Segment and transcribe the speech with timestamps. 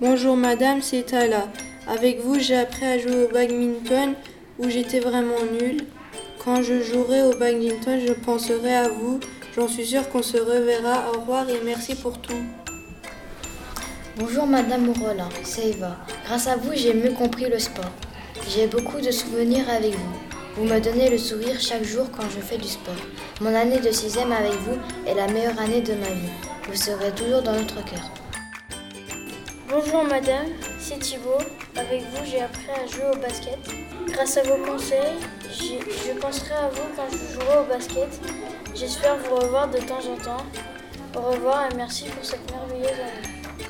[0.00, 1.48] Bonjour madame, c'est Tala.
[1.88, 4.14] Avec vous, j'ai appris à jouer au badminton
[4.60, 5.86] où j'étais vraiment nulle.
[6.44, 9.18] Quand je jouerai au badminton, je penserai à vous.
[9.56, 11.10] J'en suis sûre qu'on se reverra.
[11.10, 12.44] Au revoir et merci pour tout.
[14.16, 15.96] Bonjour Madame Morola, c'est Eva.
[16.26, 17.90] Grâce à vous, j'ai mieux compris le sport.
[18.48, 20.14] J'ai beaucoup de souvenirs avec vous.
[20.54, 22.94] Vous me donnez le sourire chaque jour quand je fais du sport.
[23.40, 24.78] Mon année de sixième avec vous
[25.08, 26.30] est la meilleure année de ma vie.
[26.68, 28.08] Vous serez toujours dans notre cœur.
[29.70, 30.46] Bonjour madame,
[30.80, 31.44] c'est Thibaut.
[31.76, 33.58] Avec vous, j'ai appris à jouer au basket.
[34.06, 35.18] Grâce à vos conseils,
[35.50, 38.08] je penserai à vous quand je jouerai au basket.
[38.74, 40.44] J'espère vous revoir de temps en temps.
[41.14, 43.68] Au revoir et merci pour cette merveilleuse année.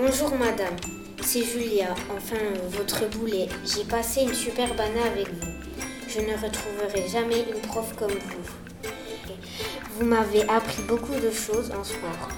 [0.00, 0.74] Bonjour madame,
[1.22, 2.36] c'est Julia, enfin
[2.70, 3.48] votre boulet.
[3.64, 5.52] J'ai passé une superbe année avec vous.
[6.08, 8.90] Je ne retrouverai jamais une prof comme vous.
[9.96, 12.37] Vous m'avez appris beaucoup de choses en sport.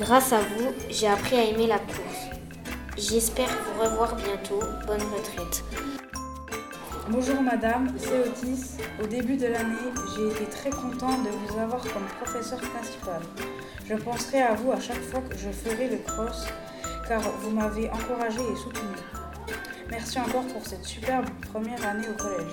[0.00, 2.24] Grâce à vous, j'ai appris à aimer la course.
[2.96, 4.60] J'espère vous revoir bientôt.
[4.86, 5.64] Bonne retraite.
[7.08, 8.78] Bonjour madame, c'est Otis.
[9.02, 13.20] Au début de l'année, j'ai été très content de vous avoir comme professeur principal.
[13.86, 16.46] Je penserai à vous à chaque fois que je ferai le cross
[17.06, 18.88] car vous m'avez encouragé et soutenu.
[19.90, 22.52] Merci encore pour cette superbe première année au collège.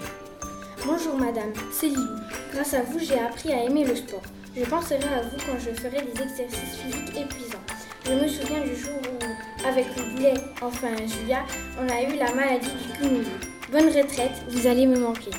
[0.86, 2.08] Bonjour madame, c'est Lily.
[2.54, 4.22] Grâce à vous, j'ai appris à aimer le sport.
[4.54, 7.64] Je penserai à vous quand je ferai des exercices physiques épuisants.
[8.06, 11.46] Je me souviens du jour où, avec le boulet, enfin Julia,
[11.80, 13.30] on a eu la maladie du cumulé.
[13.72, 15.32] Bonne retraite, vous allez me manquer.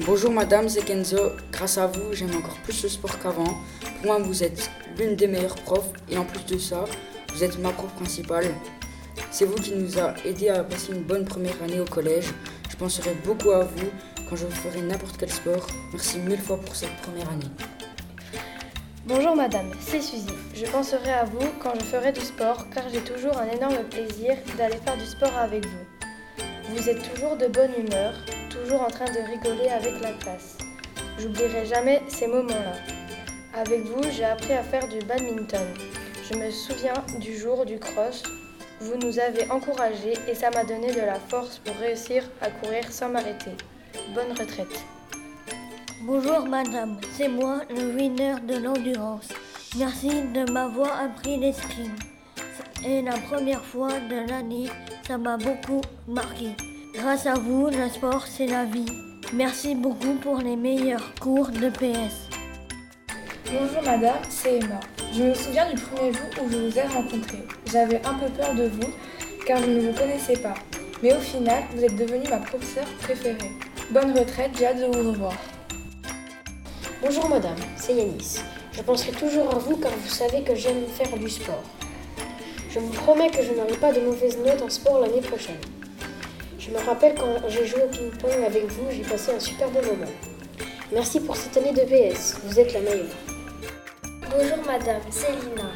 [0.00, 1.32] Bonjour madame, c'est Kenzo.
[1.52, 3.44] Grâce à vous, j'aime encore plus le sport qu'avant.
[3.96, 6.86] Pour moi, vous êtes l'une des meilleures profs et en plus de ça,
[7.34, 8.46] vous êtes ma prof principale.
[9.30, 12.32] C'est vous qui nous a aidé à passer une bonne première année au collège.
[12.70, 13.90] Je penserai beaucoup à vous
[14.28, 15.66] quand je ferai n'importe quel sport.
[15.92, 17.50] Merci mille fois pour cette première année.
[19.06, 20.26] Bonjour madame, c'est Suzy.
[20.54, 24.36] Je penserai à vous quand je ferai du sport car j'ai toujours un énorme plaisir
[24.56, 26.44] d'aller faire du sport avec vous.
[26.70, 28.12] Vous êtes toujours de bonne humeur,
[28.50, 30.58] toujours en train de rigoler avec la classe.
[31.18, 32.74] J'oublierai jamais ces moments-là.
[33.54, 35.66] Avec vous, j'ai appris à faire du badminton.
[36.30, 38.22] Je me souviens du jour du cross
[38.80, 42.84] vous nous avez encouragés et ça m'a donné de la force pour réussir à courir
[42.92, 43.50] sans m'arrêter.
[44.14, 44.84] Bonne retraite.
[46.02, 49.28] Bonjour madame, c'est moi le winner de l'endurance.
[49.76, 51.94] Merci de m'avoir appris l'escrime.
[52.82, 54.68] C'est la première fois de l'année,
[55.06, 56.50] ça m'a beaucoup marqué.
[56.94, 58.86] Grâce à vous, le sport c'est la vie.
[59.32, 62.28] Merci beaucoup pour les meilleurs cours de PS.
[63.46, 64.80] Bonjour madame, c'est Emma.
[65.12, 67.38] Je me souviens du premier jour où je vous ai rencontré.
[67.70, 68.90] J'avais un peu peur de vous
[69.46, 70.54] car je ne vous connaissais pas.
[71.02, 73.52] Mais au final, vous êtes devenue ma professeure préférée.
[73.90, 75.32] Bonne retraite, j'ai hâte de vous revoir.
[77.00, 78.36] Bonjour madame, c'est Yanis.
[78.72, 81.62] Je penserai toujours à vous car vous savez que j'aime faire du sport.
[82.68, 85.56] Je vous promets que je n'aurai pas de mauvaises notes en sport l'année prochaine.
[86.58, 89.80] Je me rappelle quand j'ai joué au ping-pong avec vous, j'ai passé un super bon
[89.80, 90.12] moment.
[90.92, 93.16] Merci pour cette année de PS, vous êtes la meilleure.
[94.30, 95.70] Bonjour madame, c'est Lina.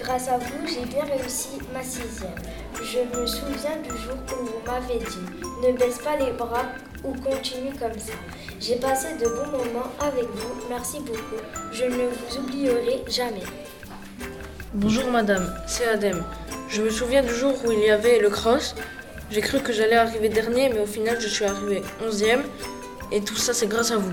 [0.00, 2.34] Grâce à vous, j'ai bien réussi ma sixième.
[2.74, 6.66] Je me souviens du jour où m'avez dit ne baisse pas les bras
[7.04, 8.12] ou continue comme ça.
[8.60, 11.42] J'ai passé de bons moments avec vous, merci beaucoup.
[11.72, 13.42] Je ne vous oublierai jamais.
[14.74, 16.22] Bonjour madame, c'est Adem.
[16.68, 18.74] Je me souviens du jour où il y avait le cross.
[19.30, 22.42] J'ai cru que j'allais arriver dernier, mais au final je suis arrivé onzième.
[23.10, 24.12] Et tout ça c'est grâce à vous.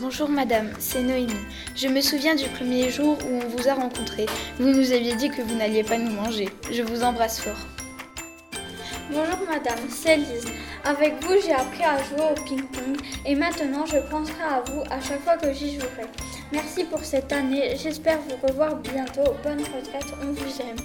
[0.00, 1.34] Bonjour madame, c'est Noémie.
[1.76, 4.26] Je me souviens du premier jour où on vous a rencontré.
[4.58, 6.48] Vous nous aviez dit que vous n'alliez pas nous manger.
[6.72, 7.79] Je vous embrasse fort.
[9.12, 10.46] Bonjour madame, c'est Lise.
[10.84, 15.00] Avec vous, j'ai appris à jouer au ping-pong et maintenant je penserai à vous à
[15.00, 16.06] chaque fois que j'y jouerai.
[16.52, 19.34] Merci pour cette année, j'espère vous revoir bientôt.
[19.42, 20.76] Bonne retraite, on vous aime.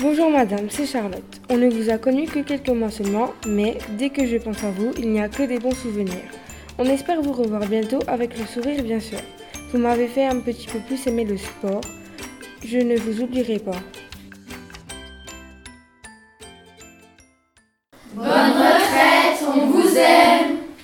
[0.00, 1.42] Bonjour madame, c'est Charlotte.
[1.50, 4.70] On ne vous a connu que quelques mois seulement, mais dès que je pense à
[4.70, 6.24] vous, il n'y a que des bons souvenirs.
[6.78, 9.20] On espère vous revoir bientôt avec le sourire bien sûr.
[9.72, 11.82] Vous m'avez fait un petit peu plus aimer le sport.
[12.64, 13.76] Je ne vous oublierai pas.